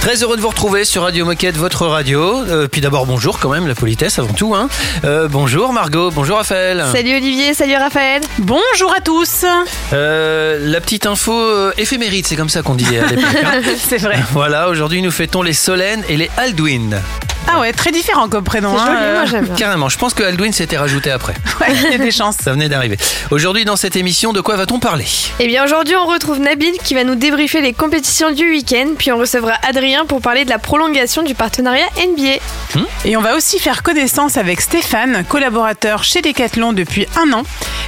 [0.00, 2.42] Très heureux de vous retrouver sur Radio Moquette, votre radio.
[2.48, 4.54] Euh, puis d'abord, bonjour quand même, la politesse avant tout.
[4.54, 4.68] Hein.
[5.04, 6.82] Euh, bonjour Margot, bonjour Raphaël.
[6.90, 8.22] Salut Olivier, salut Raphaël.
[8.38, 9.44] Bonjour à tous.
[9.92, 13.24] Euh, la petite info éphéméride, c'est comme ça qu'on dit à l'époque.
[13.44, 13.60] hein.
[13.76, 14.18] C'est vrai.
[14.32, 17.02] voilà, aujourd'hui nous fêtons les Solène et les Aldwin.
[17.48, 18.74] Ah ouais, très différent comme prénom.
[18.76, 19.48] C'est hein, joli, euh, moi j'aime.
[19.56, 21.34] Carrément, je pense que Aldwin s'était rajouté après.
[21.60, 22.36] ouais, il y a des chances.
[22.36, 22.96] Ça venait d'arriver.
[23.30, 25.06] Aujourd'hui dans cette émission, de quoi va-t-on parler?
[25.38, 29.12] Eh bien aujourd'hui on retrouve Nabil qui va nous débriefer les compétitions du week-end, puis
[29.12, 32.40] on recevra Adrien pour parler de la prolongation du partenariat NBA.
[33.04, 37.42] Et on va aussi faire connaissance avec Stéphane, collaborateur chez Decathlon depuis un an.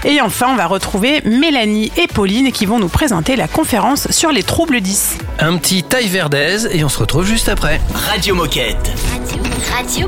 [0.04, 4.32] Et enfin, on va retrouver Mélanie et Pauline qui vont nous présenter la conférence sur
[4.32, 5.18] les troubles 10.
[5.38, 7.80] Un petit taille verdaise et on se retrouve juste après.
[7.94, 8.90] Radio Moquette.
[9.12, 9.41] Radio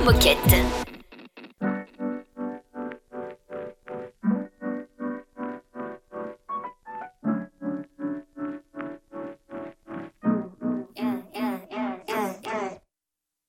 [0.00, 0.84] Moquette.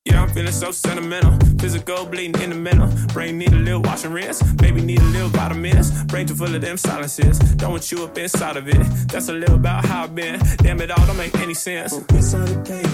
[0.05, 1.37] Yeah, I'm feeling so sentimental.
[1.59, 2.89] Physical bleeding in the mental.
[3.13, 4.41] Brain need a little wash and rinse.
[4.53, 6.03] Baby need a little vitamins.
[6.05, 7.39] Brain too full of them silences.
[7.55, 8.77] Don't want you up inside of it.
[9.07, 10.39] That's a little about how I've been.
[10.57, 11.93] Damn it all don't make any sense.
[12.11, 12.85] We saw the pain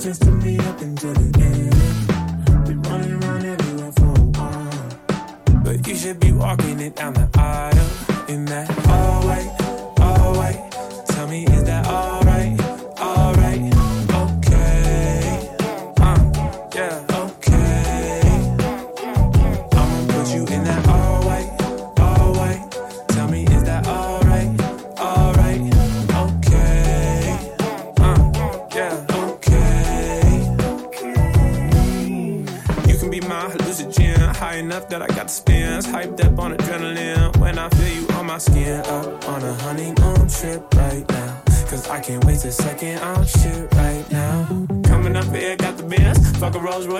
[0.00, 2.66] just took me up until the end.
[2.66, 5.62] Been running around everywhere for a while.
[5.62, 8.26] But you should be walking it down the aisle.
[8.28, 8.89] In that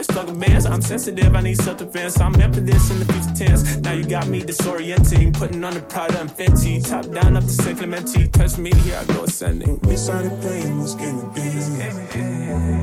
[0.06, 0.66] fuck a Rolls Royce, fuck a Benz.
[0.66, 2.20] I'm sensitive, I need self-defense.
[2.20, 3.76] I'm meant for this in the future tense.
[3.78, 7.50] Now you got me disorienting, putting on the Prada and Fenty, top down up to
[7.50, 8.28] San Clemente.
[8.28, 9.80] Touch me, here I go ascending.
[9.80, 11.44] We saw the pain was getting big.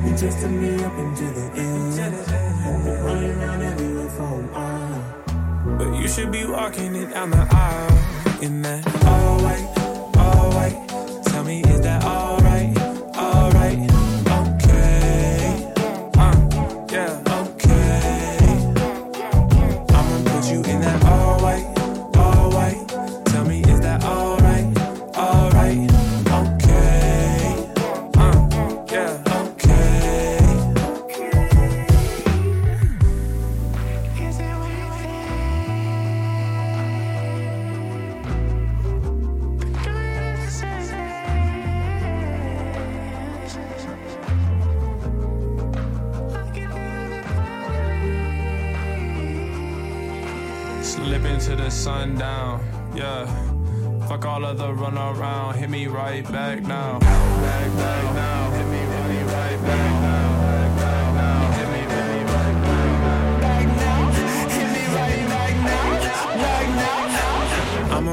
[0.06, 1.96] You just took me up until the end.
[2.84, 4.54] Been running around everywhere for a while.
[4.56, 5.78] Ah.
[5.78, 9.68] But you should be walking it down the aisle in that all white,
[10.18, 11.24] all white.
[11.26, 11.62] Tell me,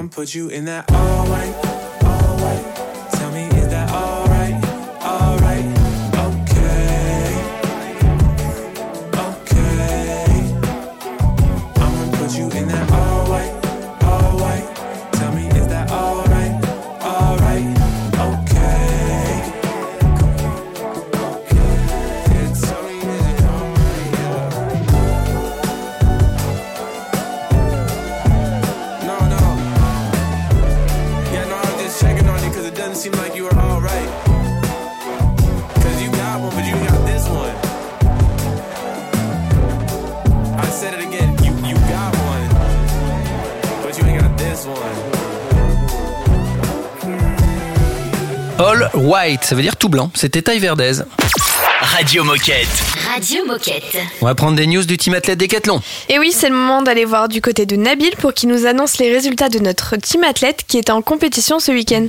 [0.09, 1.55] put you in that all white,
[2.05, 2.84] all white.
[49.25, 50.11] White, ça veut dire tout blanc.
[50.15, 51.07] C'était taille verdaise.
[51.81, 52.69] Radio Moquette.
[53.13, 53.97] Radio Moquette.
[54.21, 55.81] On va prendre des news du team athlète Décathlon.
[56.09, 58.99] Et oui, c'est le moment d'aller voir du côté de Nabil pour qu'il nous annonce
[58.99, 62.07] les résultats de notre team athlète qui était en compétition ce week-end.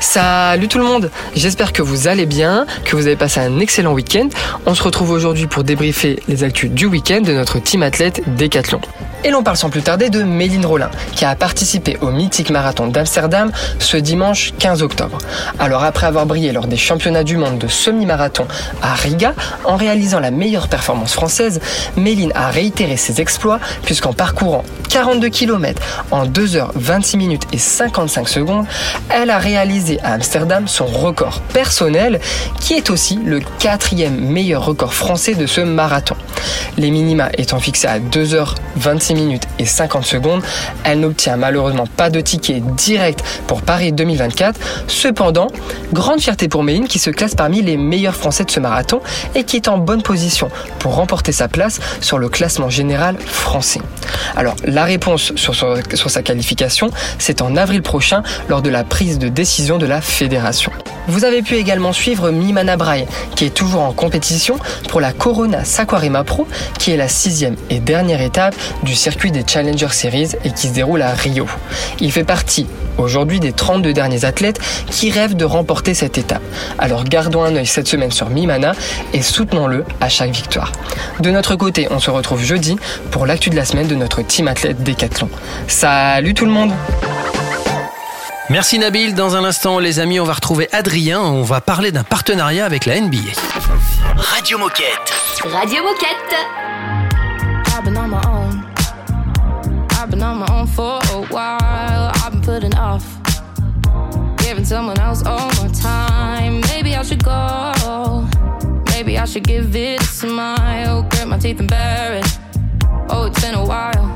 [0.00, 3.92] Salut tout le monde, j'espère que vous allez bien, que vous avez passé un excellent
[3.92, 4.28] week-end.
[4.66, 8.80] On se retrouve aujourd'hui pour débriefer les actus du week-end de notre team athlète Décathlon.
[9.24, 12.86] Et l'on parle sans plus tarder de Méline Rollin, qui a participé au mythique marathon
[12.86, 15.18] d'Amsterdam ce dimanche 15 octobre.
[15.58, 18.46] Alors après avoir brillé lors des championnats du monde de semi-marathon
[18.82, 19.34] à Riga,
[19.64, 21.60] en réalisant la meilleure performance française,
[21.96, 28.66] Méline a réitéré ses exploits puisqu'en parcourant 42 km en 2h26 minutes et 55 secondes,
[29.10, 32.20] elle a réalisé à Amsterdam son record personnel
[32.60, 36.16] qui est aussi le quatrième meilleur record français de ce marathon.
[36.76, 40.42] Les minima étant fixés à 2h26 minutes et 50 secondes,
[40.84, 44.58] elle n'obtient malheureusement pas de ticket direct pour Paris 2024.
[44.88, 45.48] Cependant,
[45.92, 49.00] grande fierté pour Méline qui se classe parmi les meilleurs français de ce marathon
[49.34, 50.48] et qui est en bonne position
[50.78, 53.80] pour remporter sa place sur le classement général français.
[54.36, 58.84] Alors, la réponse sur, sur- sur sa qualification, c'est en avril prochain lors de la
[58.84, 60.72] prise de décision de la fédération.
[61.08, 63.06] Vous avez pu également suivre Mimana Braille,
[63.36, 64.56] qui est toujours en compétition
[64.88, 69.44] pour la Corona Saquarema Pro, qui est la sixième et dernière étape du circuit des
[69.46, 71.46] Challenger Series et qui se déroule à Rio.
[72.00, 72.66] Il fait partie
[72.98, 74.58] aujourd'hui des 32 derniers athlètes
[74.90, 76.42] qui rêvent de remporter cette étape.
[76.78, 78.72] Alors gardons un œil cette semaine sur Mimana
[79.12, 80.72] et soutenons-le à chaque victoire.
[81.20, 82.76] De notre côté, on se retrouve jeudi
[83.12, 85.28] pour l'actu de la semaine de notre team athlète Décathlon.
[85.68, 86.72] Salut tout le monde
[88.48, 89.14] Merci Nabil.
[89.14, 91.20] Dans un instant, les amis, on va retrouver Adrien.
[91.20, 93.32] On va parler d'un partenariat avec la NBA.
[94.16, 95.12] Radio Moquette.
[95.52, 96.36] Radio Moquette.
[97.66, 98.64] I've been on my own.
[99.90, 102.12] I've been on my own for a while.
[102.24, 103.02] I've been putting off
[104.38, 106.60] giving someone else all my time.
[106.72, 108.24] Maybe I should go.
[108.90, 111.02] Maybe I should give it a smile.
[111.10, 112.38] Grit my teeth and bear it.
[113.10, 114.06] Oh, it's been a while.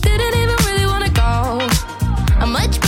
[0.00, 1.60] Didn't even really wanna go.
[2.40, 2.80] I'm much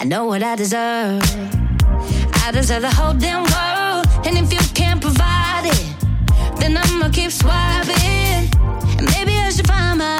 [0.00, 1.20] I know what I deserve.
[2.42, 4.06] I deserve the whole damn world.
[4.26, 8.48] And if you can't provide it, then I'ma keep swiping.
[8.96, 10.19] And maybe I should find my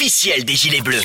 [0.00, 1.04] officielle des Gilets Bleus.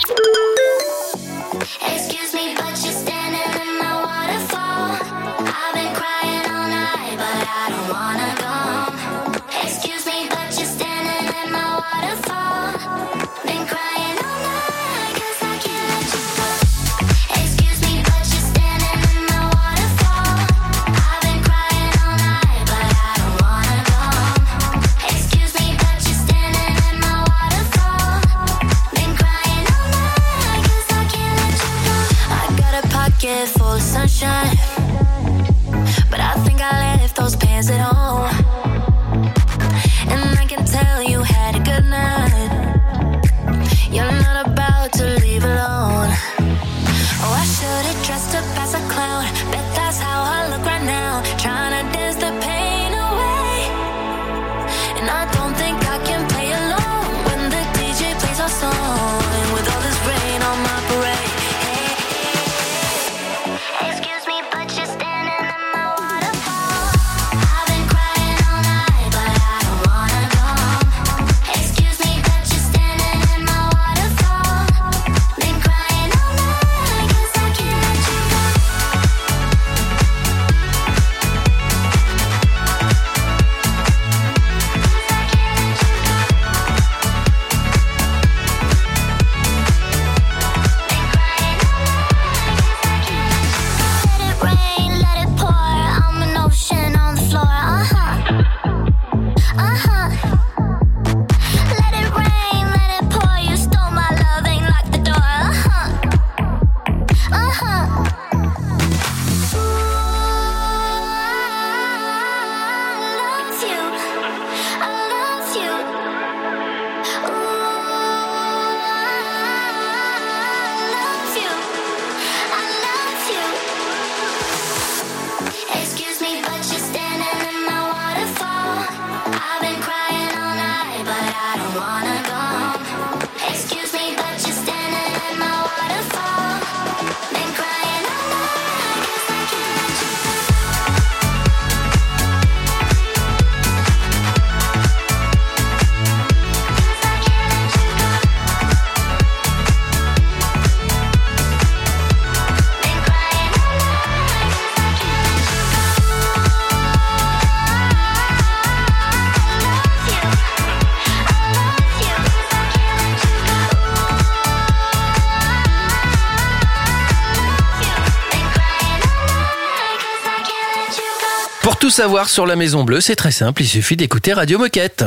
[171.96, 175.06] Savoir sur la Maison Bleue, c'est très simple, il suffit d'écouter Radio Moquette.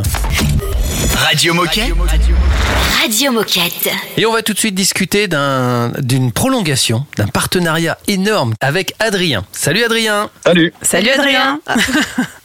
[1.16, 1.92] Radio Moquette.
[3.02, 3.90] Radio Moquette.
[4.16, 9.44] Et on va tout de suite discuter d'un- d'une prolongation, d'un partenariat énorme avec Adrien.
[9.52, 10.72] Salut Adrien Salut.
[10.80, 11.60] Salut Adrien.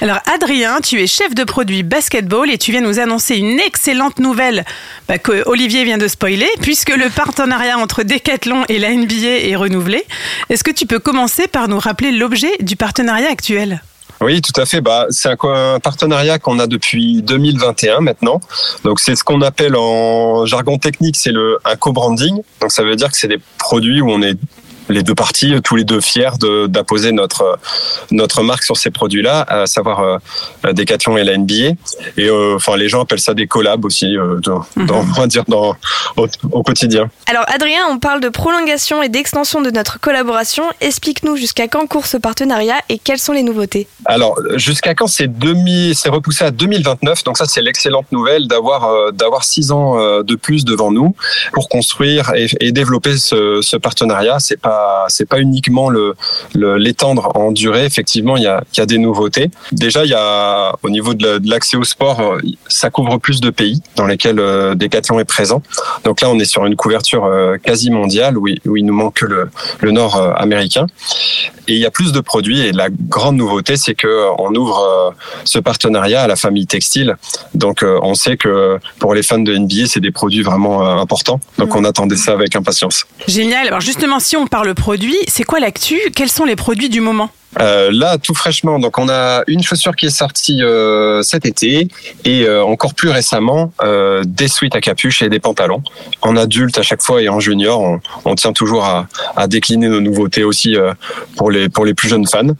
[0.00, 4.18] Alors Adrien, tu es chef de produit basketball et tu viens nous annoncer une excellente
[4.18, 4.64] nouvelle
[5.08, 9.56] bah, que Olivier vient de spoiler puisque le partenariat entre Decathlon et la NBA est
[9.56, 10.04] renouvelé.
[10.50, 13.80] Est-ce que tu peux commencer par nous rappeler l'objet du partenariat actuel?
[14.20, 14.80] Oui, tout à fait.
[14.80, 18.40] Bah, c'est un, un partenariat qu'on a depuis 2021 maintenant.
[18.84, 22.40] Donc, c'est ce qu'on appelle en jargon technique, c'est le un co-branding.
[22.60, 24.38] Donc, ça veut dire que c'est des produits où on est
[24.88, 27.58] les deux parties, tous les deux fiers de- d'apposer notre
[28.10, 31.74] notre marque sur ces produits-là, à savoir euh, Decathlon et la NBA.
[32.16, 35.44] Et euh, enfin, les gens appellent ça des collabs aussi, euh, dans- on va dire
[35.48, 35.76] dans
[36.16, 37.08] au, au quotidien.
[37.26, 40.64] Alors Adrien, on parle de prolongation et d'extension de notre collaboration.
[40.80, 43.88] Explique-nous jusqu'à quand court ce partenariat et quelles sont les nouveautés?
[44.04, 47.24] Alors, jusqu'à quand c'est demi, c'est repoussé à 2029.
[47.24, 51.14] Donc ça, c'est l'excellente nouvelle d'avoir euh, d'avoir six ans euh, de plus devant nous
[51.52, 54.38] pour construire et, et développer ce, ce partenariat.
[54.38, 54.75] C'est pas
[55.08, 56.14] c'est pas uniquement le
[56.54, 57.84] l'étendre en durée.
[57.84, 59.50] Effectivement, il y a y a des nouveautés.
[59.72, 62.36] Déjà, il y a au niveau de la- de l'accès au sport,
[62.68, 65.62] ça couvre plus de pays dans lesquels euh, Decathlon est présent.
[66.04, 68.94] Donc là, on est sur une couverture euh, quasi mondiale où il, où il nous
[68.94, 70.86] manque que le le nord euh, américain.
[71.68, 72.60] Et il y a plus de produits.
[72.60, 75.10] Et la grande nouveauté, c'est que euh, on ouvre euh,
[75.44, 77.16] ce partenariat à la famille textile.
[77.54, 81.40] Donc, euh, on sait que pour les fans de NBA, c'est des produits vraiment importants.
[81.58, 83.06] Donc, on attendait ça avec impatience.
[83.26, 83.66] Génial.
[83.66, 85.98] Alors justement, si on parle produit, c'est quoi l'actu?
[86.14, 87.30] Quels sont les produits du moment?
[87.60, 91.88] Euh, là, tout fraîchement, donc on a une chaussure qui est sortie euh, cet été
[92.24, 95.82] et euh, encore plus récemment euh, des suites à capuche et des pantalons.
[96.20, 99.88] En adulte à chaque fois et en junior, on, on tient toujours à, à décliner
[99.88, 100.92] nos nouveautés aussi euh,
[101.36, 102.54] pour les pour les plus jeunes fans.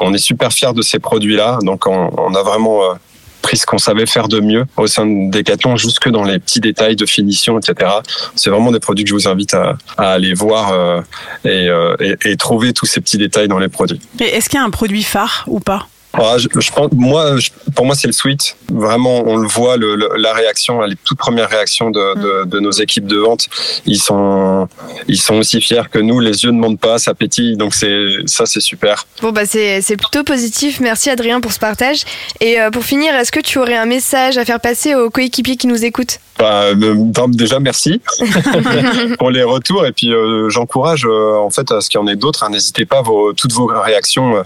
[0.00, 2.80] On est super fiers de ces produits-là, donc on, on a vraiment
[3.42, 6.60] pris ce qu'on savait faire de mieux au sein de Decathlon, jusque dans les petits
[6.60, 7.90] détails de finition, etc.
[8.34, 11.00] C'est vraiment des produits que je vous invite à, aller voir euh,
[11.44, 14.00] et, euh, et, et trouver tous ces petits détails dans les produits.
[14.20, 15.88] Est-ce qu'il y a un produit phare ou pas?
[16.14, 18.56] Ah, je, je pense, moi, je- pour moi, c'est le sweat.
[18.72, 22.60] Vraiment, on le voit, le, le- la réaction, les toutes premières réactions de, de, de
[22.60, 23.46] nos équipes de vente,
[23.86, 24.68] ils sont,
[25.06, 26.18] ils sont aussi fiers que nous.
[26.20, 27.56] Les yeux ne mentent pas, ça pétille.
[27.56, 29.06] Donc c'est, ça, c'est super.
[29.22, 30.80] Bon bah c'est plutôt positif.
[30.80, 32.02] Merci Adrien pour ce partage.
[32.40, 35.56] Et euh, pour finir, est-ce que tu aurais un message à faire passer aux coéquipiers
[35.56, 36.18] qui nous écoutent?
[36.38, 38.00] Bah, euh, déjà, merci
[39.18, 39.84] pour les retours.
[39.86, 42.44] Et puis, euh, j'encourage, euh, en fait, à ce qu'il y en ait d'autres.
[42.44, 42.50] hein.
[42.50, 44.42] N'hésitez pas, vos, toutes vos réactions, euh,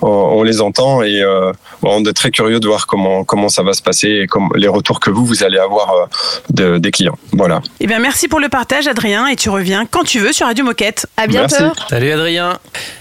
[0.00, 3.62] on, on les entend et euh, on est très curieux de voir comment, comment ça
[3.62, 6.06] va se passer et comme, les retours que vous, vous allez avoir euh,
[6.50, 7.18] de- des clients.
[7.32, 7.60] Voilà.
[7.80, 10.64] Eh bien, merci pour le partage, Adrien, et tu reviens quand tu veux sur Radio
[10.64, 11.06] Moquette.
[11.16, 11.54] À bientôt.
[11.60, 11.80] Merci.
[11.90, 12.58] Salut Adrien.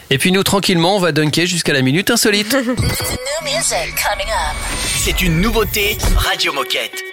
[0.10, 2.55] Et puis nous, tranquillement, on va dunker jusqu'à la minute insolite.
[4.98, 7.12] C'est une nouveauté Radio Moquette.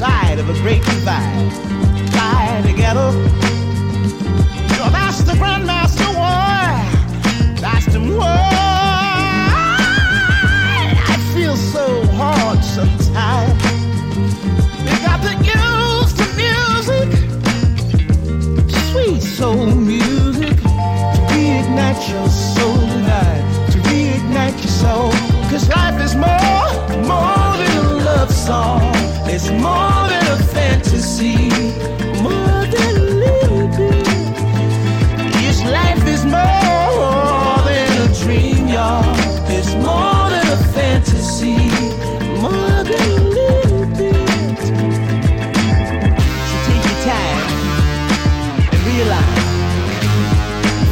[0.00, 1.52] Side of a great divide.
[2.10, 3.12] Fly together.
[4.90, 5.79] That's the grandmaster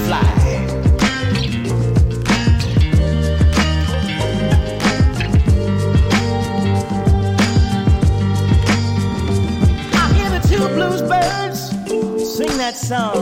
[0.06, 0.22] fly.
[9.92, 10.64] I hear the two
[12.24, 13.14] sing that song.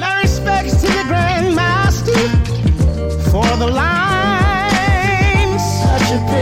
[0.00, 2.22] My respects to the grandmaster
[3.30, 3.91] for the line.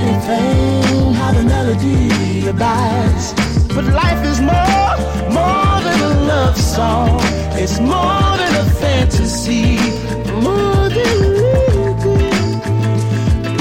[0.00, 3.34] Such a how the melody abides.
[3.74, 4.92] But life is more,
[5.36, 7.20] more than a love song.
[7.62, 9.76] It's more than a fantasy,
[10.46, 11.40] more than a.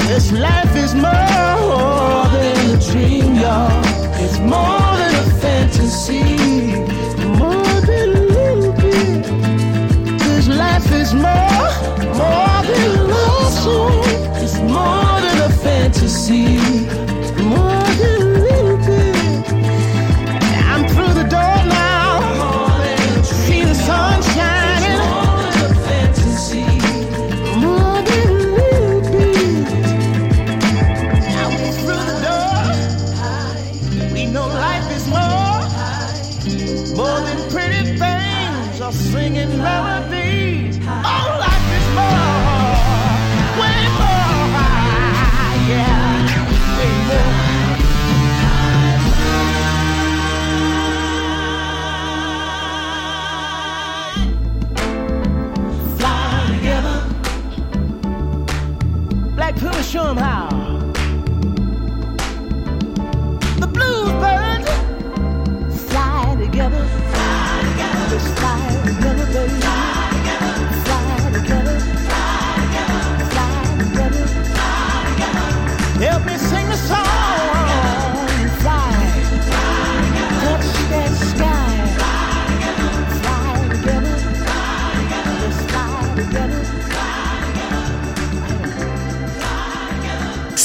[0.08, 3.84] This life is more than a dream, y'all.
[4.24, 6.24] It's more than a fantasy,
[7.42, 9.26] more than a little bit.
[10.48, 11.68] Life is more,
[12.20, 14.02] more than a love song.
[14.42, 15.09] It's more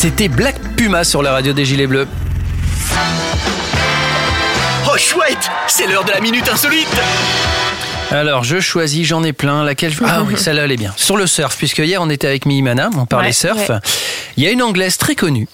[0.06, 2.08] C'était Black Puma sur la radio des Gilets Bleus.
[4.88, 6.88] Oh chouette, c'est l'heure de la minute insolite.
[8.12, 9.64] Alors, je choisis, j'en ai plein.
[9.64, 10.04] Laquelle je...
[10.06, 10.94] Ah oui, celle-là, elle est bien.
[10.96, 13.68] Sur le surf, puisque hier, on était avec Mimana, on parlait Ouais, surf.
[13.68, 13.80] ouais.
[14.38, 15.48] Il y a une Anglaise très connue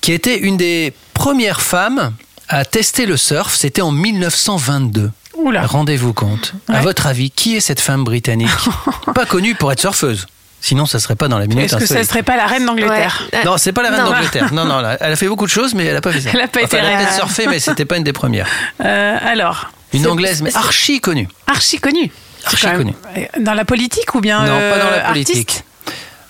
[0.00, 2.12] qui était une des premières femmes
[2.48, 3.54] à tester le surf.
[3.54, 5.12] C'était en 1922.
[5.34, 5.64] Oula.
[5.64, 6.54] Rendez-vous compte.
[6.66, 8.50] À votre avis, qui est cette femme britannique
[9.14, 10.26] Pas connue pour être surfeuse.
[10.62, 13.22] Sinon, ça serait pas dans la minute Est-ce que ça serait pas la reine d'Angleterre
[13.32, 13.44] Ouais.
[13.44, 14.10] Non, c'est pas la reine Non.
[14.10, 14.52] d'Angleterre.
[14.52, 16.30] Non, non, elle a fait beaucoup de choses, mais elle a pas fait ça.
[16.34, 18.46] Elle a pas Enfin, été elle a surfé, mais c'était pas une des premières.
[18.84, 21.28] Euh, Alors, Une anglaise, mais archi connue.
[21.46, 22.10] archi connue.
[22.44, 22.92] Archi même-
[23.40, 25.64] Dans la politique ou bien Non, euh, pas dans la artiste politique.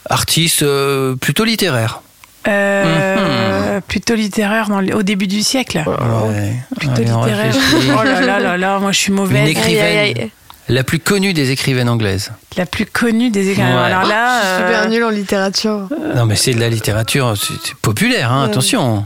[0.09, 2.03] Artiste euh, plutôt littéraire.
[2.49, 5.79] Euh, Plutôt littéraire dans le- au début du siècle.
[5.87, 6.55] Ouais.
[6.79, 7.55] Plutôt Allez, littéraire.
[7.99, 9.41] Oh là là là là, moi je suis mauvaise.
[9.43, 9.85] Une écrivaine.
[9.87, 10.31] Aïe, aïe, aïe.
[10.73, 12.31] La plus connue des écrivaines anglaises.
[12.57, 13.71] La plus connue des écrivains.
[13.77, 13.93] Ouais.
[13.93, 15.89] Alors là, Je suis euh, super nulle en littérature.
[16.15, 19.05] Non, mais c'est de la littérature c'est- populaire, hein, attention.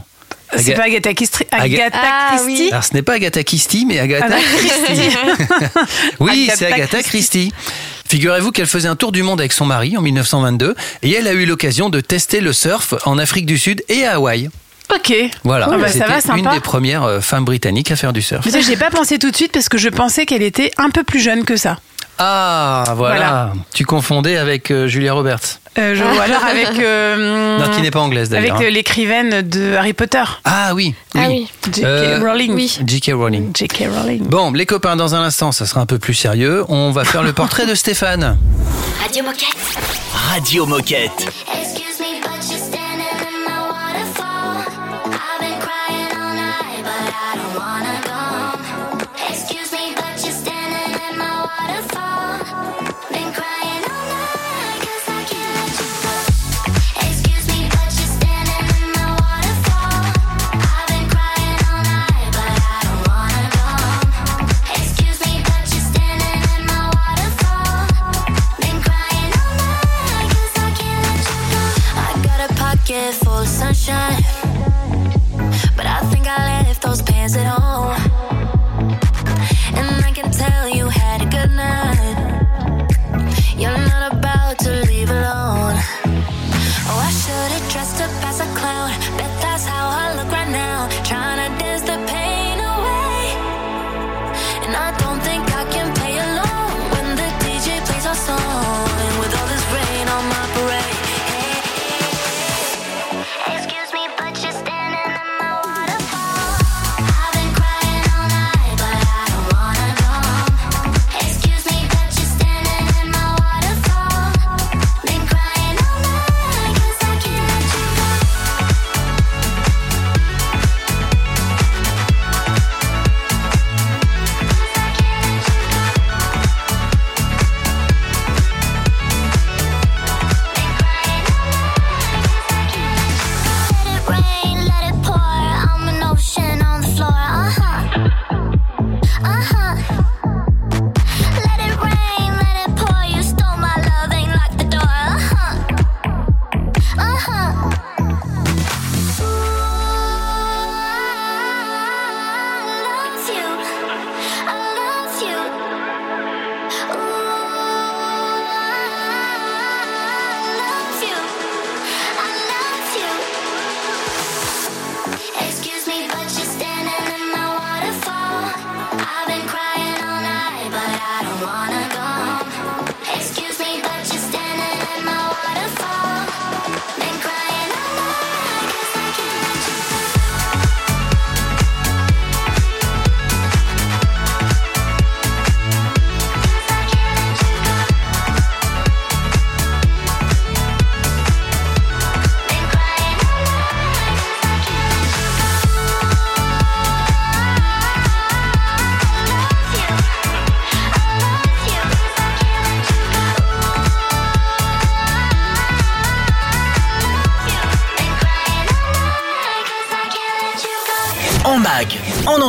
[0.55, 1.43] c'est Aga- pas Agatha Christie.
[1.51, 2.45] Aga- Agatha Ah, Christie?
[2.63, 2.69] oui.
[2.71, 4.37] Alors, ce n'est pas Agatha Christie, mais Agatha Agatha
[4.85, 5.17] Christie.
[6.19, 7.49] oui, c'est Agatha Christie.
[7.49, 7.53] Christie.
[8.07, 11.33] Figurez-vous qu'elle faisait un tour du monde avec son mari en 1922 et elle a
[11.33, 14.49] eu l'occasion de tester le surf en Afrique du Sud et à Hawaï.
[14.93, 15.13] Ok.
[15.43, 16.37] Voilà, Ah bah, ça va, sympa.
[16.39, 18.45] une des premières euh, femmes britanniques à faire du surf.
[18.45, 20.89] Mais ça, j'ai pas pensé tout de suite parce que je pensais qu'elle était un
[20.89, 21.77] peu plus jeune que ça.
[22.17, 23.15] Ah, voilà.
[23.15, 23.53] Voilà.
[23.73, 25.59] Tu confondais avec euh, Julia Roberts.
[25.77, 26.79] Euh, je- ou alors avec.
[26.79, 28.61] euh, Non, qui n'est pas anglaise Avec d'ailleurs.
[28.61, 28.71] euh, hein.
[28.71, 30.23] l'écrivaine de Harry Potter.
[30.45, 30.95] Ah oui.
[31.13, 31.49] Ah oui.
[31.73, 31.83] J.K.
[31.83, 32.53] Euh, Rowling.
[32.53, 32.79] oui.
[32.87, 33.11] J.K.
[33.13, 33.51] Rowling.
[33.53, 33.89] J.K.
[33.93, 34.23] Rowling.
[34.23, 36.63] Bon, les copains, dans un instant, ça sera un peu plus sérieux.
[36.69, 38.37] On va faire le portrait de Stéphane.
[39.01, 39.57] Radio Moquette.
[40.13, 41.27] Radio Moquette.
[73.85, 74.23] Sunshine,
[75.75, 78.04] but I think I left those pants at home.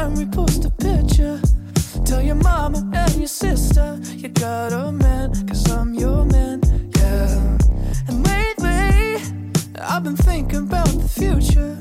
[0.00, 1.38] Time we post a picture.
[2.06, 6.58] Tell your mama and your sister you got a man, cause I'm your man,
[6.96, 7.58] yeah.
[8.08, 9.16] And lately,
[9.78, 11.76] I've been thinking about the future.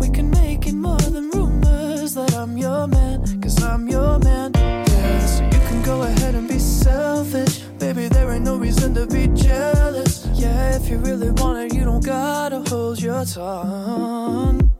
[0.00, 4.50] We can make it more than rumors that I'm your man, cause I'm your man,
[4.54, 5.26] yeah.
[5.26, 7.60] So you can go ahead and be selfish.
[7.78, 10.26] Baby, there ain't no reason to be jealous.
[10.34, 14.73] Yeah, if you really want it, you don't gotta hold your tongue.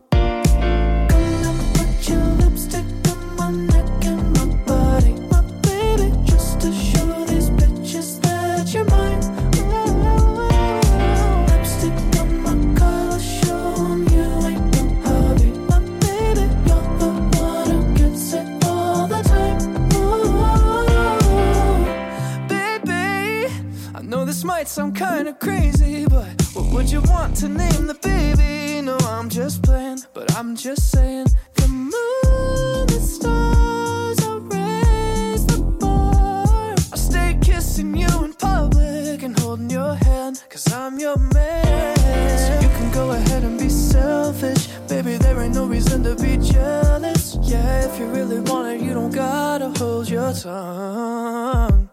[24.64, 28.81] nights I'm kinda crazy, but what would you want to name the baby?
[28.81, 35.61] No, I'm just playing, but I'm just saying, the moon, the stars, I raise the
[35.81, 36.74] bar.
[36.92, 41.96] I stay kissing you in public and holding your hand, cause I'm your man.
[42.44, 46.38] So you can go ahead and be selfish, baby, there ain't no reason to be
[46.38, 47.37] jealous.
[47.42, 51.90] Yeah, if you really want it, you don't gotta hold your tongue.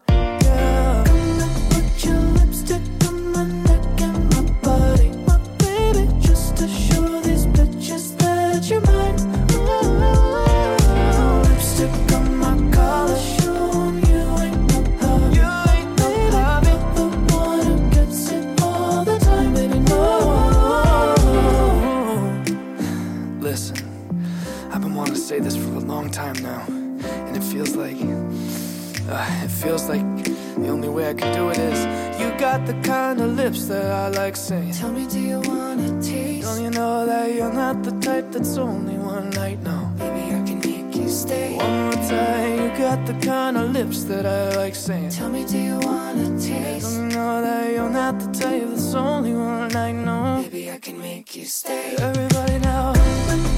[29.14, 31.80] Uh, it feels like the only way I can do it is
[32.22, 34.72] you got the kind of lips that I like saying.
[34.72, 36.48] Tell me, do you wanna taste?
[36.48, 39.60] Don't you know that you're not the type that's only one night?
[39.64, 41.58] No, baby, I can make you stay.
[41.58, 45.10] One more time, you got the kind of lips that I like saying.
[45.10, 46.96] Tell me, do you wanna taste?
[46.96, 49.96] Don't you know that you're not the type that's only one night?
[49.96, 51.98] No, baby, I can make you stay.
[52.00, 52.94] Everybody now,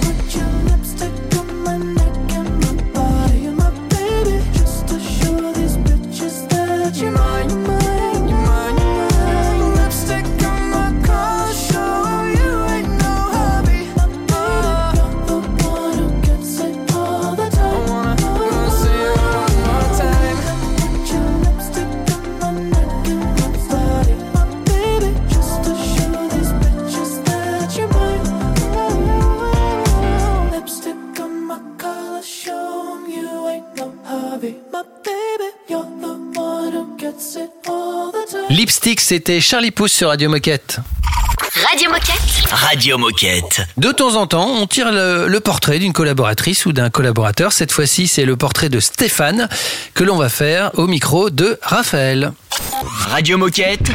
[0.02, 1.33] put your lipstick on
[39.04, 40.80] c'était Charlie Pouce sur Radio Moquette.
[41.68, 42.52] Radio Moquette.
[42.52, 43.62] Radio Moquette.
[43.78, 47.52] De temps en temps, on tire le, le portrait d'une collaboratrice ou d'un collaborateur.
[47.52, 49.50] Cette fois-ci, c'est le portrait de Stéphane
[49.94, 52.32] que l'on va faire au micro de Raphaël.
[53.10, 53.92] Radio Moquette.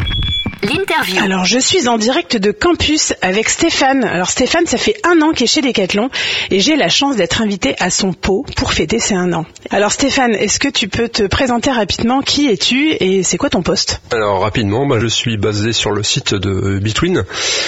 [0.63, 1.23] L'interview.
[1.23, 4.03] Alors, je suis en direct de campus avec Stéphane.
[4.03, 6.11] Alors, Stéphane, ça fait un an qu'il est chez Decathlon
[6.51, 9.47] et j'ai la chance d'être invité à son pot pour fêter ses un an.
[9.71, 13.63] Alors, Stéphane, est-ce que tu peux te présenter rapidement Qui es-tu et c'est quoi ton
[13.63, 14.01] poste?
[14.11, 17.25] Alors rapidement, bah, je suis basé sur le site de Between.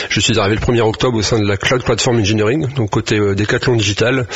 [0.09, 3.19] Je suis arrivé le 1er octobre au sein de la Cloud Platform Engineering, donc côté
[3.19, 4.27] euh, Decathlon Digital,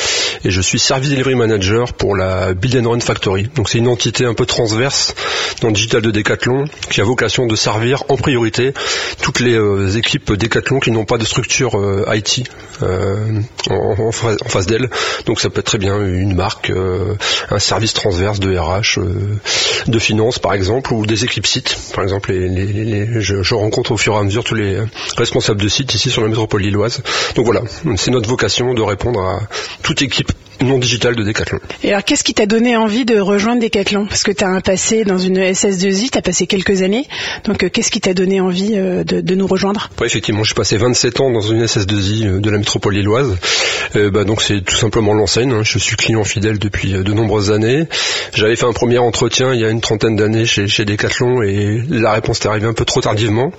[0.45, 3.49] et je suis Service Delivery Manager pour la Build and Run Factory.
[3.55, 5.13] Donc c'est une entité un peu transverse
[5.61, 8.44] dans le digital de Decathlon qui a vocation de servir en priorité
[9.21, 12.43] toutes les euh, équipes Decathlon qui n'ont pas de structure euh, IT
[12.83, 14.89] euh, en, face, d'elles.
[15.25, 16.71] Donc ça peut être très bien une marque,
[17.49, 18.99] un service transverse de RH,
[19.87, 21.77] de finance par exemple, ou des équipes sites.
[21.93, 24.79] Par exemple, je, rencontre au fur et à mesure tous les
[25.17, 27.01] responsables de sites ici sur la métropole lilloise.
[27.35, 27.61] Donc voilà,
[27.95, 29.39] c'est notre vocation de répondre à
[29.83, 30.31] toute équipe
[30.61, 31.59] non digitale de Decathlon.
[31.83, 34.05] Et alors, qu'est-ce qui t'a donné envie de rejoindre Decathlon?
[34.07, 37.07] Parce que tu as un passé dans une SS2I, tu as passé quelques années.
[37.43, 41.19] Donc, qu'est-ce qui t'a donné envie euh, de, de nous rejoindre effectivement, j'ai passé 27
[41.19, 43.35] ans dans une SS2I euh, de la métropole lilloise.
[43.95, 45.51] Euh, bah, donc c'est tout simplement l'enseigne.
[45.51, 45.61] hein.
[45.63, 47.85] Je suis client fidèle depuis euh, de nombreuses années.
[48.33, 51.81] J'avais fait un premier entretien il y a une trentaine d'années chez, chez Decathlon et
[51.89, 53.51] la réponse est arrivée un peu trop tardivement.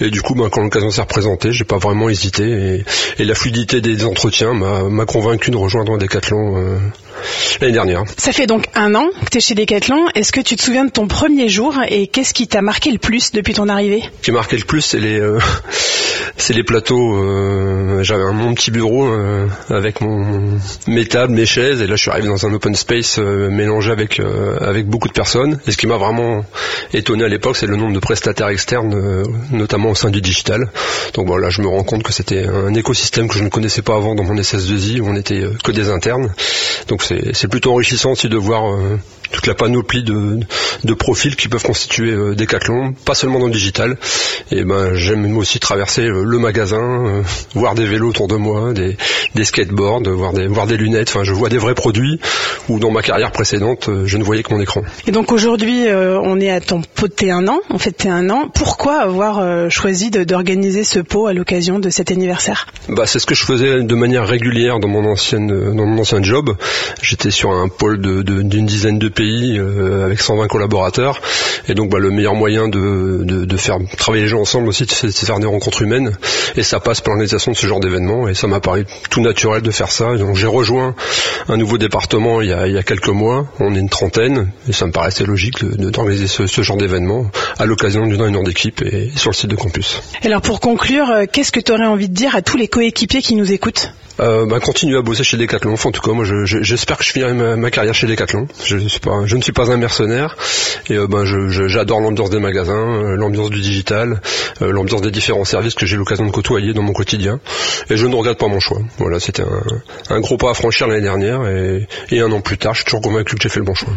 [0.00, 2.84] Et du coup, bah, quand l'occasion s'est représentée, j'ai pas vraiment hésité.
[3.18, 6.78] Et, la fluidité des entretiens m'a convaincu de rejoindre Decathlon
[7.60, 8.02] l'année dernière.
[8.18, 10.06] Ça fait donc un an que tu es chez Decathlon.
[10.14, 12.98] Est-ce que tu te souviens de ton premier jour et qu'est-ce qui t'a marqué le
[12.98, 14.02] plus depuis ton arrivée?
[14.20, 15.38] Ce qui marquait le plus, c'est les, euh,
[16.36, 17.16] c'est les plateaux.
[17.16, 22.02] euh, J'avais mon petit bureau euh, avec mon mes tables, mes chaises, et là je
[22.02, 24.20] suis arrivé dans un open space mélangé avec
[24.60, 25.58] avec beaucoup de personnes.
[25.66, 26.44] Et ce qui m'a vraiment
[26.92, 30.68] étonné à l'époque, c'est le nombre de prestataires externes, notamment au sein du digital.
[31.14, 33.94] Donc voilà, je me rends compte que c'était un écosystème que je ne connaissais pas
[33.96, 36.32] avant dans mon SS2I où on était que des internes.
[36.88, 38.98] Donc c'est c'est plutôt enrichissant aussi de voir euh,
[39.30, 40.40] toute la panoplie de,
[40.84, 43.96] de profils qui peuvent constituer euh, Decathlon, pas seulement dans le digital.
[44.50, 47.22] Et ben j'aime aussi traverser euh, le magasin, euh,
[47.54, 48.96] voir des vélos autour de moi, des,
[49.34, 51.08] des skateboards, voir des voir des lunettes.
[51.08, 52.20] Enfin, je vois des vrais produits
[52.68, 54.82] où dans ma carrière précédente, je ne voyais que mon écran.
[55.06, 57.60] Et donc aujourd'hui, on est à ton pot de un an.
[57.70, 58.48] En fait, t'es un an.
[58.52, 62.66] Pourquoi avoir choisi d'organiser ce pot à l'occasion de cet anniversaire?
[62.88, 66.22] Bah, c'est ce que je faisais de manière régulière dans mon ancienne dans mon ancien
[66.22, 66.56] job.
[67.02, 71.20] J'étais sur un pôle d'une dizaine de pays euh, avec 120 collaborateurs
[71.68, 75.08] et donc bah, le meilleur moyen de, de, faire travailler les gens ensemble aussi, c'est
[75.08, 76.16] de faire des rencontres humaines
[76.56, 79.62] et ça passe par l'organisation de ce genre d'événements et ça m'a paru tout naturel
[79.62, 80.14] de faire ça.
[80.14, 80.94] Et donc j'ai rejoint
[81.48, 83.46] un nouveau département il y, a, il y a quelques mois.
[83.60, 87.66] On est une trentaine et ça me paraissait logique d'organiser ce, ce genre d'événement à
[87.66, 90.02] l'occasion d'une réunion d'équipe et sur le site de campus.
[90.24, 93.22] Alors pour conclure, euh, qu'est-ce que tu aurais envie de dire à tous les coéquipiers
[93.22, 93.92] qui nous écoutent?
[94.18, 95.74] Euh, bah, continuer à bosser chez Decathlon.
[95.74, 98.06] Enfin, en tout cas, moi, je- je- j'espère que je finirai ma, ma carrière chez
[98.06, 98.48] Decathlon.
[98.64, 100.36] Je, pas, je ne suis pas un mercenaire
[100.88, 104.22] et euh, ben, je- je- j'adore l'ambiance des magasins, euh, l'ambiance du digital,
[104.62, 107.40] euh, l'ambiance des différents services que j'ai l'occasion de côtoyer dans mon quotidien.
[107.90, 108.78] Et je ne regrette pas mon choix.
[108.98, 112.56] Voilà, c'était un, un gros pas à franchir l'année dernière et, et un an plus
[112.58, 113.92] tard, je suis toujours convaincu que j'ai fait le bon choix.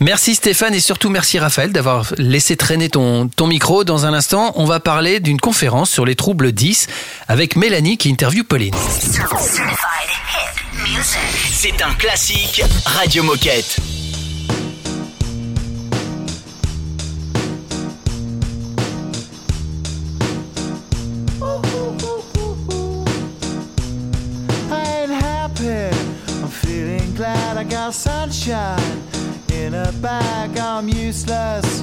[0.00, 3.84] Merci Stéphane et surtout merci Raphaël d'avoir laissé traîner ton, ton micro.
[3.84, 6.86] Dans un instant, on va parler d'une conférence sur les troubles 10
[7.28, 8.74] avec Mélanie qui interviewe Pauline.
[11.50, 13.78] C'est un classique Radio Moquette.
[24.70, 25.90] I ain't happy.
[26.42, 29.02] I'm feeling glad I got sunshine
[29.52, 30.58] in a bag.
[30.58, 31.82] I'm useless,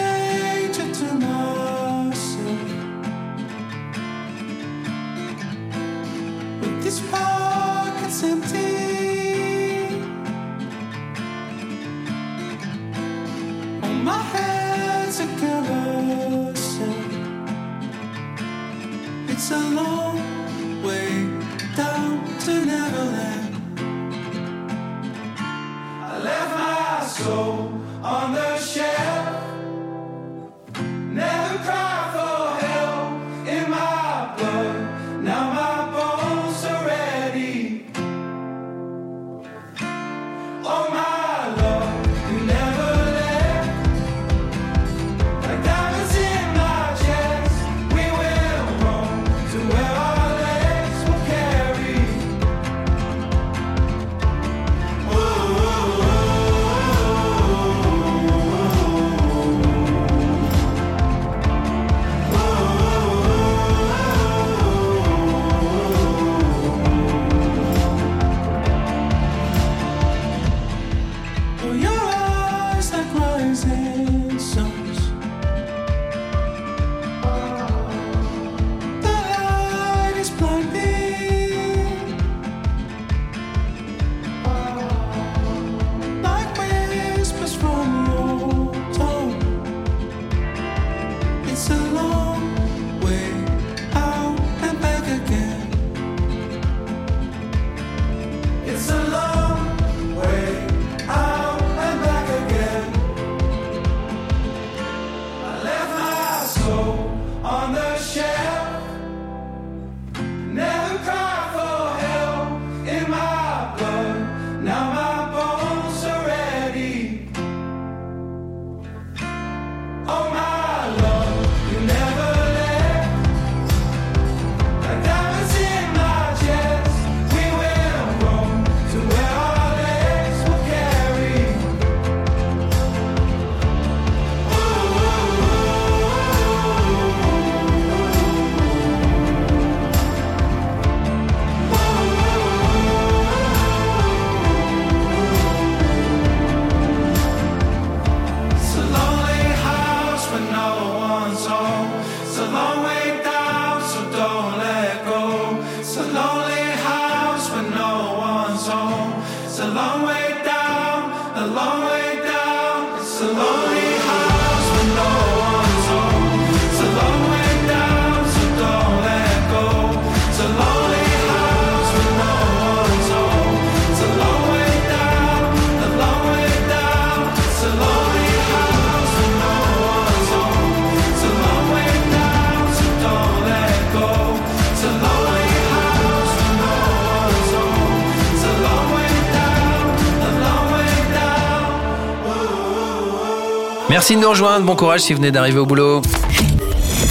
[194.01, 194.65] Merci de nous rejoindre.
[194.65, 196.01] Bon courage si vous venez d'arriver au boulot.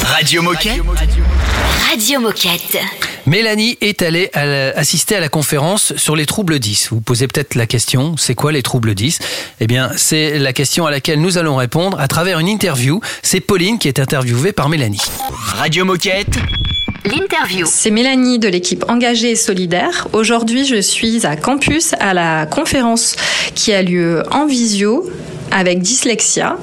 [0.03, 0.82] Radio Moquette.
[1.88, 2.78] Radio Moquette.
[3.26, 6.88] Mélanie est allée à la- assister à la conférence sur les troubles 10.
[6.91, 9.20] Vous posez peut-être la question, c'est quoi les troubles 10
[9.61, 13.01] Eh bien, c'est la question à laquelle nous allons répondre à travers une interview.
[13.22, 15.01] C'est Pauline qui est interviewée par Mélanie.
[15.59, 16.38] Radio Moquette.
[17.05, 17.66] L'interview.
[17.70, 20.09] C'est Mélanie de l'équipe Engagée et Solidaire.
[20.12, 23.14] Aujourd'hui, je suis à campus à la conférence
[23.55, 25.09] qui a lieu en visio
[25.51, 26.57] avec Dyslexia.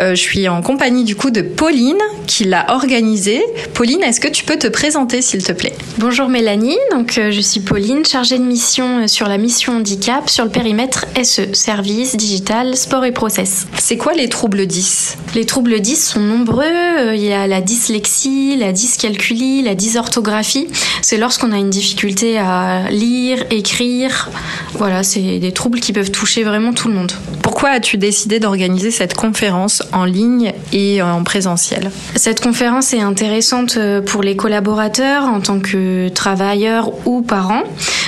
[0.00, 3.42] Euh, je suis en compagnie du coup de Pauline qui l'a organisée.
[3.74, 5.74] Pauline, est-ce que tu peux te présenter s'il te plaît?
[5.98, 10.28] Bonjour Mélanie, donc euh, je suis Pauline, chargée de mission euh, sur la mission handicap
[10.28, 13.66] sur le périmètre SE, service, digital, sport et process.
[13.78, 18.56] C'est quoi les troubles 10 Les troubles 10 sont nombreux, il y a la dyslexie,
[18.56, 20.68] la dyscalculie, la dysorthographie.
[21.02, 24.30] C'est lorsqu'on a une difficulté à lire, écrire.
[24.74, 27.12] Voilà, c'est des troubles qui peuvent toucher vraiment tout le monde.
[27.42, 33.76] Pourquoi as-tu décidé d'organiser cette conférence en ligne et en présentiel Cette conférence est intéressante
[33.76, 37.62] euh, pour les collaborateurs en tant que travailleurs ou parents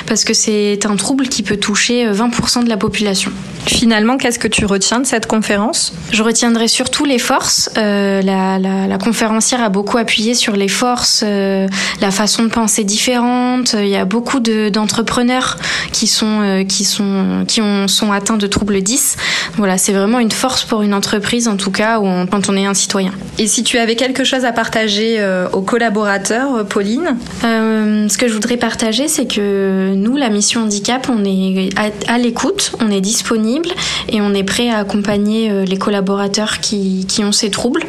[0.07, 3.33] parce que c'est un trouble qui peut toucher euh, 20% de la population.
[3.66, 5.93] Finalement, qu'est-ce que tu retiens de cette conférence?
[6.12, 7.68] Je retiendrai surtout les forces.
[7.77, 11.66] Euh, la, la- la conférencière a beaucoup appuyé sur les forces, euh,
[12.01, 13.74] la façon de penser différente.
[13.77, 15.57] Il y a beaucoup de- d'entrepreneurs
[15.93, 19.16] qui sont euh, qui sont qui ont sont atteints de troubles 10.
[19.57, 22.67] Voilà, c'est vraiment une force pour une entreprise en tout cas ou quand on est
[22.67, 23.12] un citoyen.
[23.39, 27.17] Et si tu avais quelque chose à partager euh, aux collaborateurs, euh, Pauline?
[27.45, 32.14] Euh, ce que je voudrais partager, c'est que nous, la mission handicap, on est à,
[32.14, 33.71] à l'écoute, on est disponible
[34.09, 37.83] et on est prêt à accompagner euh, les collaborateurs qui, qui ont ces troubles.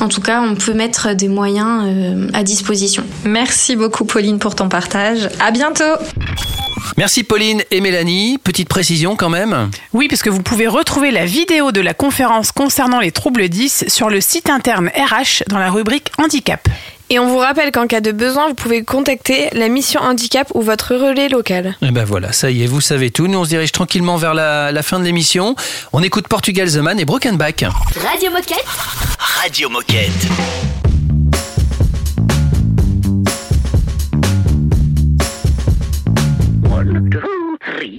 [0.00, 3.04] En tout cas, on peut mettre des moyens euh, à disposition.
[3.24, 5.28] Merci beaucoup Pauline pour ton partage.
[5.40, 5.84] À bientôt.
[6.96, 8.38] Merci Pauline et Mélanie.
[8.38, 9.70] Petite précision quand même.
[9.92, 13.84] Oui, parce que vous pouvez retrouver la vidéo de la conférence concernant les troubles 10
[13.88, 16.68] sur le site interne RH dans la rubrique handicap.
[17.10, 20.62] Et on vous rappelle qu'en cas de besoin, vous pouvez contacter la mission handicap ou
[20.62, 21.76] votre relais local.
[21.82, 23.26] Et ben voilà, ça y est, vous savez tout.
[23.28, 25.54] Nous on se dirige tranquillement vers la, la fin de l'émission.
[25.92, 27.64] On écoute Portugal The Man et Brokenback.
[28.02, 28.64] Radio Moquette.
[29.42, 30.10] Radio Moquette.
[36.70, 37.98] One, two, three.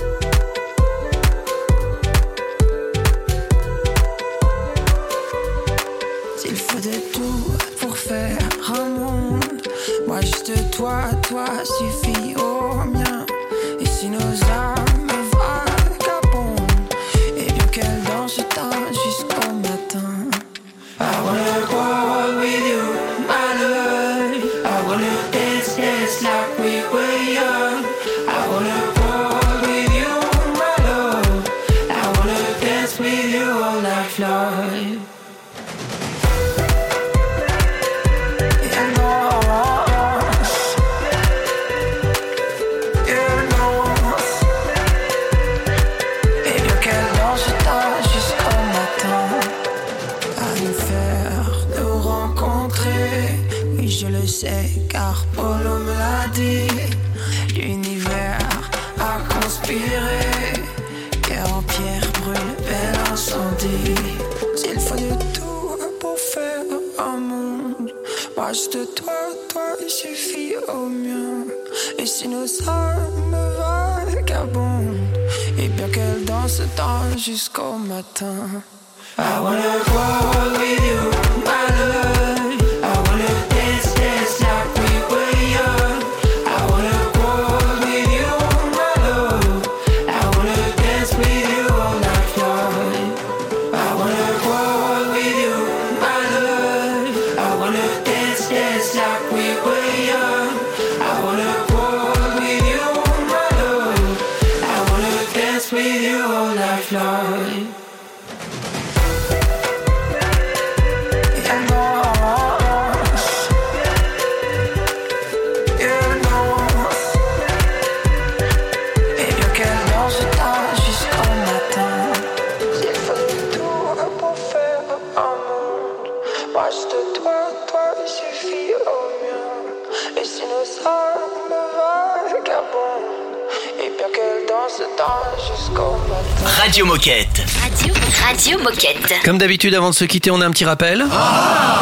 [137.01, 137.43] Moquette.
[137.59, 137.93] Radio,
[138.23, 139.23] Radio Moquette.
[139.25, 141.03] Comme d'habitude, avant de se quitter, on a un petit rappel.
[141.11, 141.79] Ah,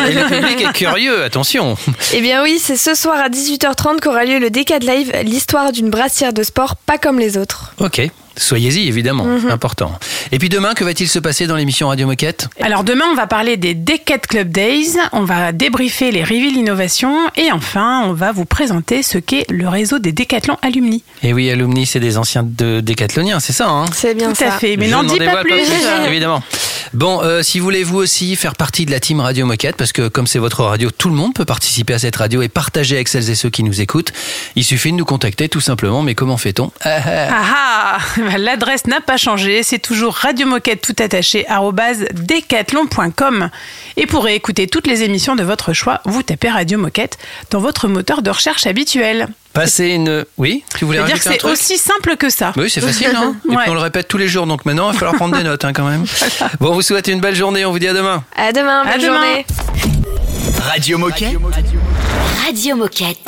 [0.08, 1.76] et le public est curieux, attention.
[2.12, 5.90] Eh bien oui, c'est ce soir à 18h30 qu'aura lieu le Decade Live, l'histoire d'une
[5.90, 7.74] brassière de sport pas comme les autres.
[7.80, 8.00] Ok,
[8.40, 9.50] soyez-y évidemment, Mhm.
[9.50, 9.92] important.
[10.32, 12.48] Et puis demain, que va-t-il se passer dans l'émission Radio Moquette?
[12.62, 17.14] Alors demain, on va parler des Decade Club Days, on va débriefer les Reveal Innovation
[17.36, 21.02] et enfin, on va vous présenter ce qu'est le réseau des Décathlon Alumni.
[21.22, 23.84] Et oui, Alumni, c'est des anciens de décathloniens, c'est ça hein?
[23.94, 25.60] C'est bien Tout à fait, mais n'en dis pas dévoile plus.
[26.06, 26.42] évidemment.
[26.92, 29.92] Bon, euh, si vous voulez vous aussi faire partie de la team Radio Moquette, parce
[29.92, 32.96] que comme c'est votre radio, tout le monde peut participer à cette radio et partager
[32.96, 34.12] avec celles et ceux qui nous écoutent.
[34.56, 36.02] Il suffit de nous contacter tout simplement.
[36.02, 36.72] Mais comment fait-on?
[36.84, 37.98] Ah, ah.
[38.38, 41.46] L'adresse n'a pas changé, c'est toujours Radio Moquette tout attaché
[42.12, 43.50] decathlon.com.
[43.96, 47.18] Et pour écouter toutes les émissions de votre choix, vous tapez Radio Moquette
[47.50, 49.28] dans votre moteur de recherche habituel.
[49.52, 50.24] Passez une.
[50.38, 52.52] Oui, tu voulais dire que c'est aussi simple que ça.
[52.56, 53.62] Oui, c'est facile, non Et Ouais.
[53.62, 55.64] puis on le répète tous les jours, donc maintenant il va falloir prendre des notes
[55.64, 56.04] hein, quand même.
[56.60, 58.22] Bon, on vous souhaite une belle journée, on vous dit à demain.
[58.36, 59.14] À demain, À bonne demain.
[59.14, 59.46] journée.
[60.62, 61.36] Radio Moquette.
[62.46, 63.18] Radio Moquette.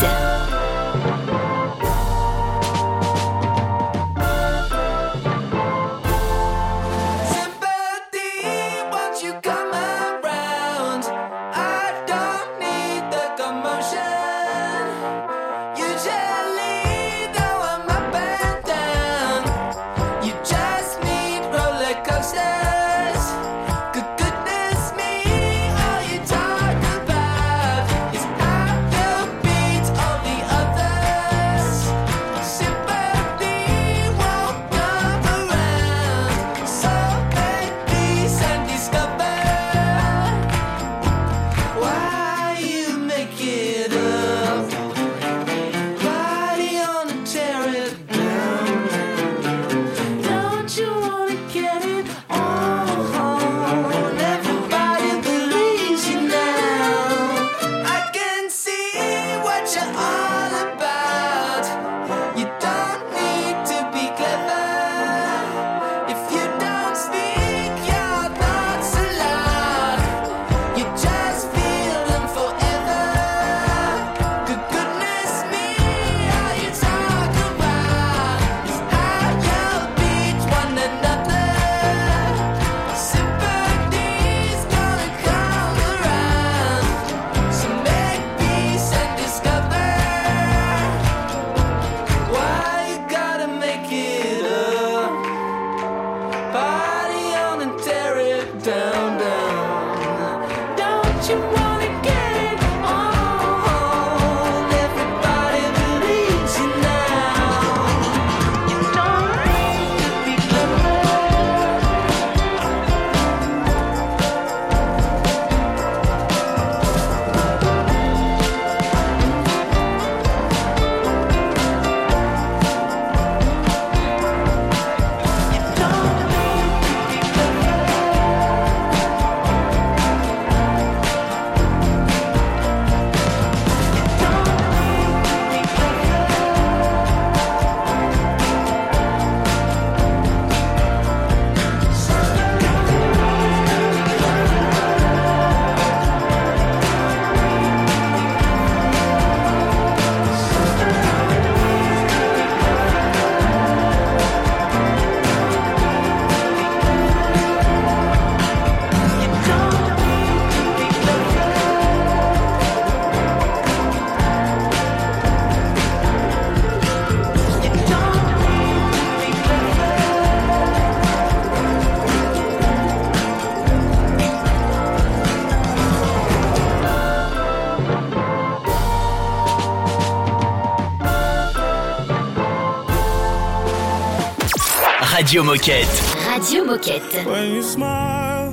[185.33, 186.26] Radio Moquette.
[186.28, 187.24] Radio Moquette.
[187.24, 188.53] When you smile,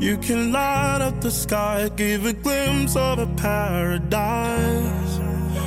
[0.00, 5.18] you can light up the sky, give a glimpse of a paradise.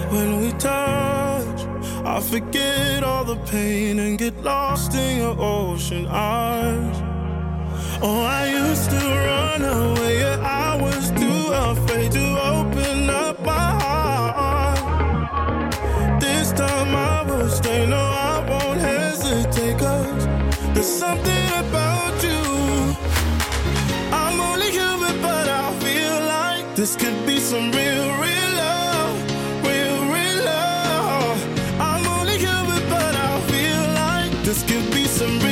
[0.09, 1.61] When we touch,
[2.03, 6.97] I forget all the pain and get lost in your ocean eyes.
[8.01, 12.25] Oh, I used to run away, yeah, I was too afraid to
[12.55, 14.79] open up my heart.
[16.19, 20.28] This time I will stay, no, I won't hesitate, cause
[26.79, 29.15] this can be some real, real love.
[29.65, 30.47] Real real.
[31.77, 35.48] I'm only human, but I feel like this could be some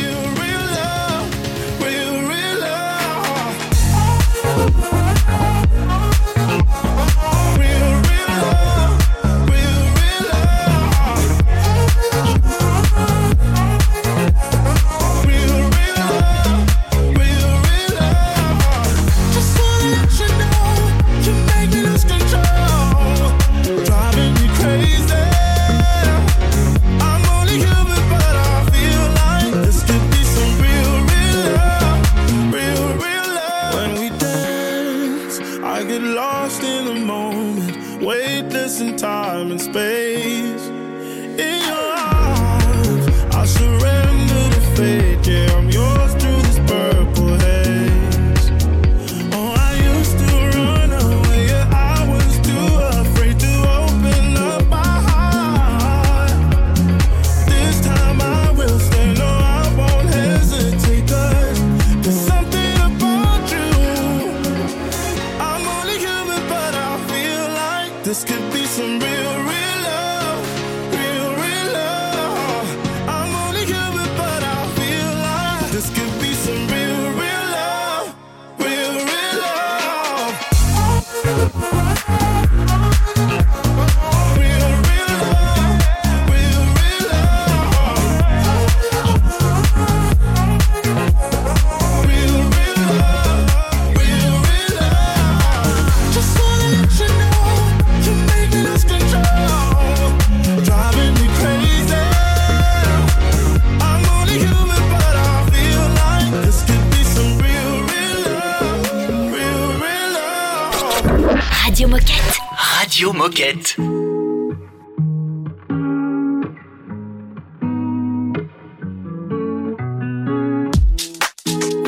[111.97, 112.37] Moquette.
[112.79, 113.75] Radio Moquette.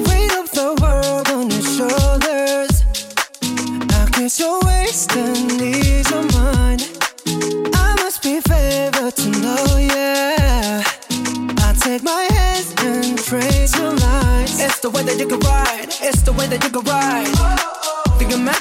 [0.07, 2.84] Weight of the world on your shoulders.
[3.91, 6.80] I guess you're wasting ease of mine.
[7.76, 10.84] I must be favored to know, yeah.
[11.60, 14.60] I take my hands and trace your lines.
[14.60, 15.89] It's the way that you can ride.
[16.01, 17.39] It's the way that you can ride.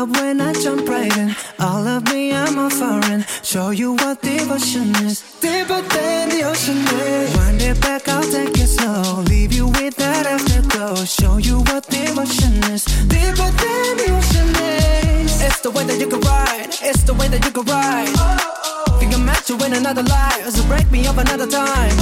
[0.00, 1.36] You love when I jump right in.
[1.58, 3.22] All of me, I'm a foreign.
[3.42, 5.20] Show you what devotion is.
[5.40, 7.36] Deeper than the ocean is.
[7.36, 9.20] Wind it back, I'll take it slow.
[9.28, 11.04] Leave you with that afterglow.
[11.04, 12.86] Show you what devotion is.
[13.12, 14.48] Deeper than the ocean
[15.20, 15.42] is.
[15.42, 16.70] It's the way that you can ride.
[16.80, 18.16] It's the way that you can ride.
[19.00, 20.48] Think I'm meant to win another life.
[20.48, 21.96] So break me up another time.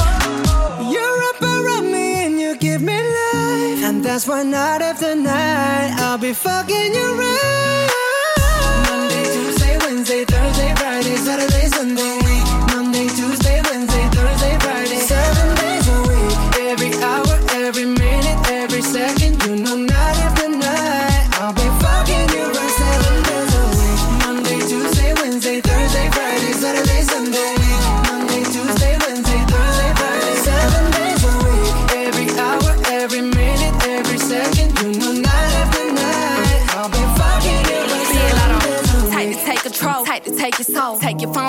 [0.93, 2.18] You're up around me you
[2.59, 3.83] give me life.
[3.85, 7.98] And that's why night after night I'll be fucking you right.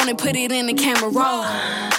[0.09, 1.98] And put it in the camera roll.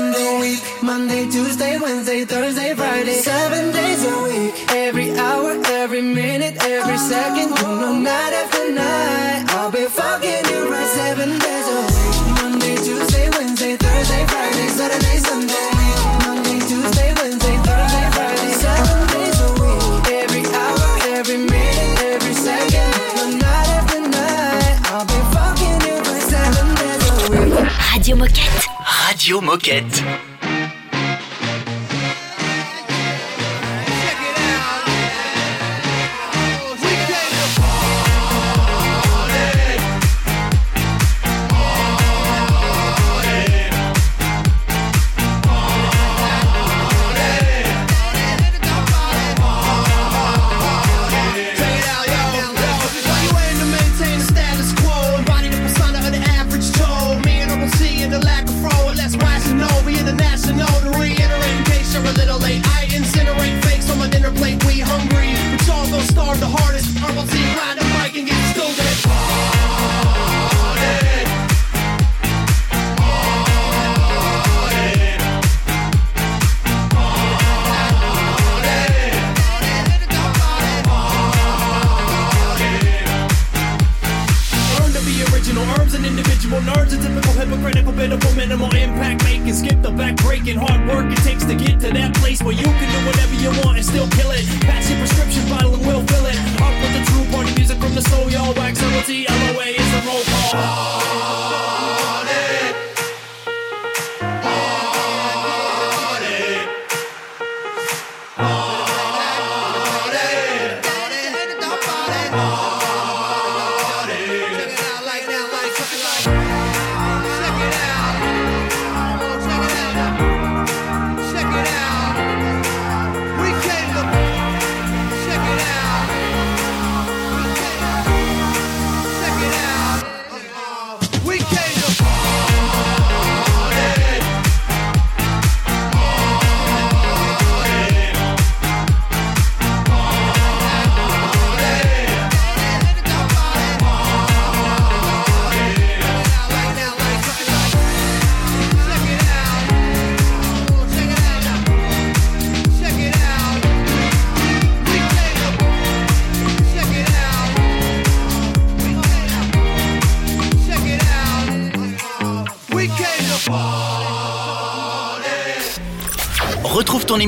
[0.00, 0.82] Sunday, week.
[0.82, 4.54] Monday, Tuesday, Wednesday, Thursday, Friday, seven days a week.
[4.70, 10.70] Every hour, every minute, every second, you know, night after night, I'll be fucking you
[10.72, 12.16] right seven days a week.
[12.40, 16.00] Monday, Tuesday, Wednesday, Thursday, Friday, Saturday, Sunday, week.
[16.24, 19.84] Monday, Tuesday, Wednesday, Thursday, Friday, seven days a week.
[20.24, 25.96] Every hour, every minute, every second, you know, night after night, I'll be fucking you
[26.08, 27.52] right seven days a week.
[27.92, 28.79] Radio Moquette.
[28.90, 30.02] Radio Moquette.